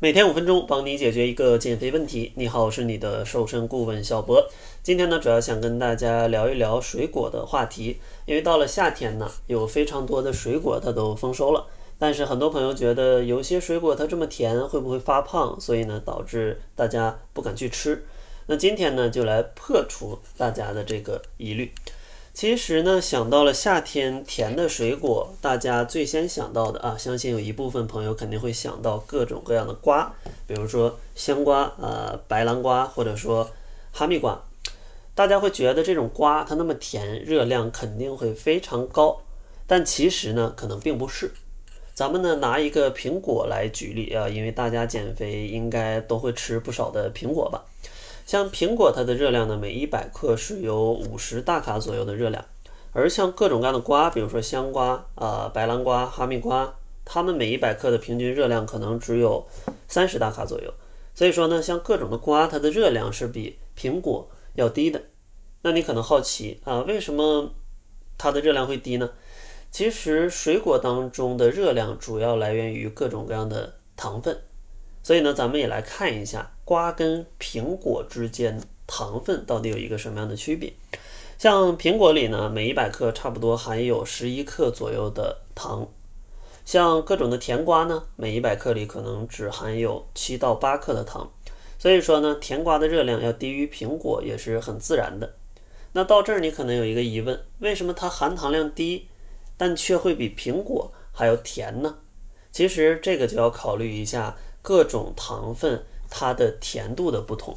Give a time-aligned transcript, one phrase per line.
[0.00, 2.30] 每天五分钟，帮你解决一个减肥问题。
[2.36, 4.48] 你好，我是你的瘦身顾问小博。
[4.80, 7.98] 今天呢，主要想跟大家聊一聊水果的话题。
[8.24, 11.66] 因为到了夏天呢，有非常多的水果它都丰收了，
[11.98, 15.60] 但是很多朋友觉得有些水果它这么甜，会不会发胖？
[15.60, 18.04] 所以呢，导致大家不敢去吃。
[18.46, 21.72] 那今天呢，就来破除大家的这个疑虑。
[22.38, 30.14] 其实呢，想到了夏天甜的水果，大家最先想到的啊，相信有一部分朋友肯定会想到各种各样的瓜，
[30.46, 33.50] 比如说香瓜、呃白兰瓜，或者说
[33.90, 34.40] 哈密瓜。
[35.16, 39.20] 大家会觉得这种瓜它那么甜，热量肯定会非常高，
[39.66, 41.32] 但其实呢，可能并不是。
[41.92, 47.64] 咱们呢拿一个苹果来举例啊，因为大家减肥应该都会吃不少的苹果吧。
[48.28, 52.44] 像苹果，它的热量呢，每一百克是有五十大卡左右的热量，
[52.92, 56.74] 而像各种各样的瓜，比如说香瓜、啊白兰瓜、哈密瓜，
[57.06, 59.46] 它们每一百克的平均热量可能只有
[59.88, 60.74] 三十大卡左右。
[61.14, 65.00] 所以说呢，像各种的瓜，它的热量是比苹果要低的。
[65.62, 67.54] 那你可能好奇啊，为什么
[68.18, 69.08] 它的热量会低呢？
[69.70, 74.38] 其实水果当中的热量主要来源于各种各样的糖分。
[75.02, 80.70] 所以呢，咱们也来看一下瓜跟苹果之间糖分到底有一个什么样的区别。
[81.38, 85.88] 像苹果里呢，每一百克差不多含有十一克左右的糖。
[86.66, 91.32] 像各种的甜瓜呢，每一百克里可能只含有七到八克的糖。
[91.78, 95.36] 所以说呢，甜瓜的热量要低于苹果也是很自然的。
[95.94, 99.08] 那到这儿你可能有一个疑问，为什么它含糖量低，
[99.56, 101.96] 但却会比苹果还要甜呢？
[102.52, 104.36] 其实这个就要考虑一下。
[104.60, 107.56] 各种糖分它的甜度的不同，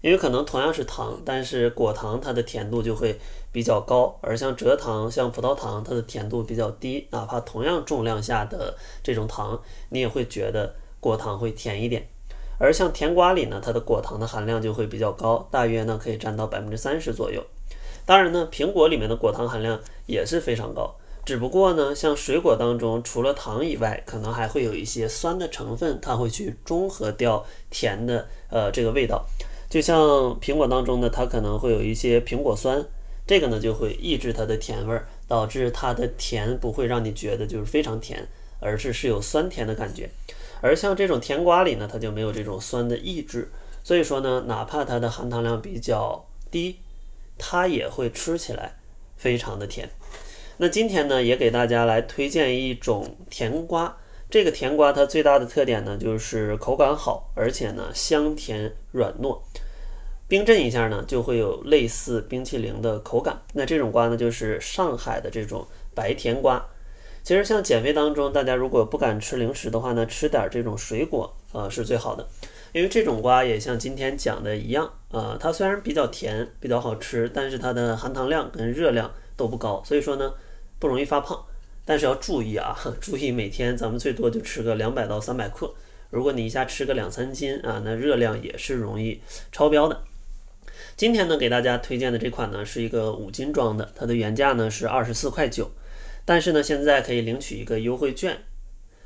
[0.00, 3.18] 因为可能同样是糖，但是果糖它的甜度就会
[3.52, 7.08] 比较高，而像蔗糖、像葡萄糖，它的甜度比较低。
[7.10, 12.08] 哪怕同样重量下的这种糖，你也会觉得果糖会甜一点。
[12.58, 17.42] 而像甜瓜里呢，它的果糖的含量就会比较高，大约呢可以占到百分之三十左右。
[18.04, 20.94] 当然呢，苹果里面的果糖含量也是非常高。
[21.24, 29.26] 只不过呢，像水果当中，除了糖以外，可能还会有一些酸的成分，它会去中和掉甜的呃这个味道。
[29.68, 29.96] 就像
[30.40, 32.84] 苹果当中呢，它可能会有一些苹果酸，
[33.26, 38.26] 这个呢就会抑制它的甜味儿，导致它的甜不会让你觉得就是非常甜，
[38.58, 40.10] 而是是有酸甜的感觉。
[40.60, 43.52] 而像这种甜瓜里呢，它就没有这种酸的抑制，
[43.84, 46.80] 所以说呢，哪怕它的含糖量比较低，
[47.38, 48.76] 它也会吃起来
[49.16, 49.88] 非常的甜。
[50.62, 53.96] 那今天呢，也给大家来推荐一种甜瓜。
[54.28, 59.38] 这个甜瓜它最大的特点呢，就是口感好，而且呢香甜软糯，
[60.28, 63.40] 冰镇一下呢，就会有类似冰淇淋的口感。
[63.54, 66.62] 那这种瓜呢，就是上海的这种白甜瓜。
[67.22, 72.28] 其实像减肥当中，大家如果不敢吃零食的话呢，吃点这种水果啊是最好的。
[72.74, 80.34] 因为这种瓜也像今天讲的一样呃，它虽然比较甜，比较好吃，但是它的含糖量跟热量都不高，所以说呢。
[80.80, 81.38] 不容易发胖，
[81.84, 85.72] 但是要注意啊， 注意每天咱们最多就吃个两百到三百克。
[86.10, 89.20] 如果你一下吃个两三斤啊，那热量也是容易
[89.52, 90.02] 超标的。
[90.96, 95.70] 今天呢，给大家推荐的这款呢是一个五斤装的，它的原价呢是二十四块九，
[96.24, 98.38] 但是呢现在可以领取一个优惠券。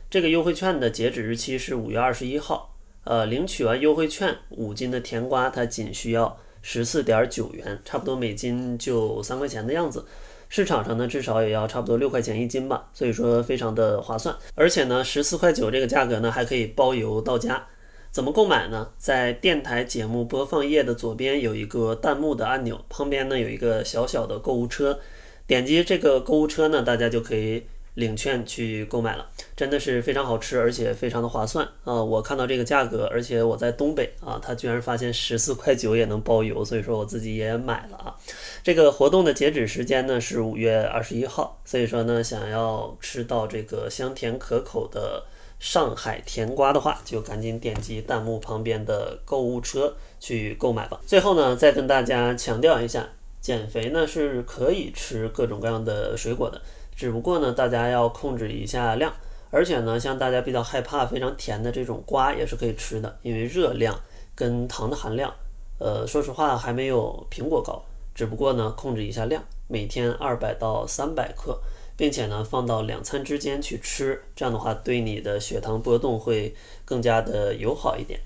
[0.08, 10.06] 这个优惠券的截止日期是五月二十一号，呃，领取完优惠券，五斤的甜瓜它仅需要十四点九元，差不多每斤就三块钱的样子。
[10.54, 14.32] 市场上呢，至少也要差不多六块钱一斤吧，所以说非常的划算。
[14.54, 17.66] 而且呢，十四块九这个价格呢，还可以包邮到家。
[18.12, 18.88] 怎么购买呢？
[18.96, 25.00] 在电台节目播放页的左边有一个弹幕的按钮，旁边呢有一个小小的购物车，
[25.44, 27.64] 点击这个购物车呢，大家就可以。
[27.94, 32.02] 领券去购买了，真的是非常好吃，而且非常的划算啊！
[32.02, 38.16] 我看到这个价格，而且我在东北啊，他居然发现十四块九也能包邮，所以说我自己也买了啊。
[38.64, 45.24] 这个活动的截止时间呢是五月二十一号，所以说呢，想要吃到这个香甜可口的
[45.60, 51.00] 上海甜瓜的话，就赶紧点击弹幕旁边的购物车去购买吧。
[51.06, 53.08] 最后呢，再跟大家强调一下，
[53.40, 56.60] 减肥呢是可以吃各种各样的水果的。
[56.96, 59.12] 只不过呢，大家要控制一下量，
[59.50, 64.00] 而且呢，像大家比较害怕非常甜的这种瓜也是可以吃的，因为热量
[64.34, 65.32] 跟糖的含量，
[65.78, 67.82] 呃，说实话还没有苹果高。
[68.14, 71.60] 只不过呢，控制一下量，每天二百到三百克，
[71.96, 76.54] 并且呢，放到两餐之间去吃，这样的话对你的血糖波动会
[76.84, 78.20] 更加的友好一点。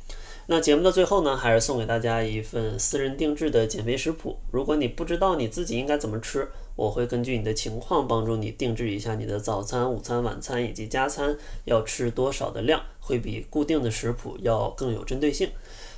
[0.50, 4.39] 那节目的最后呢，还是送给大家一份私人定制的减肥食谱。
[4.50, 11.37] 如果你不知道你自己应该怎么吃，我会根据你的情况帮助你定制一下你的早餐、午餐、晚餐以及加餐
[11.67, 15.50] 要吃多少的量，会比固定的食谱要更有针对性。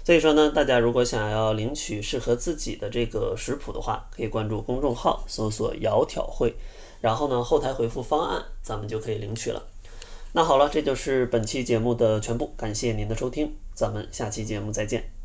[0.03, 6.57] 所以说呢，大家如果想要领取适合自己的这个食谱的话，可以关注公众号，搜索“窈窕会”，
[7.01, 9.63] 然后呢后台回复方案，咱们就可以领取了。
[10.33, 15.20] 那好了，这就是本期节目的全部，感谢您的收听，咱们下期节目再见。